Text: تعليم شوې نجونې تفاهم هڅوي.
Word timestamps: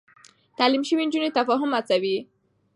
تعليم 0.57 0.83
شوې 0.89 1.03
نجونې 1.07 1.29
تفاهم 1.37 1.69
هڅوي. 1.77 2.17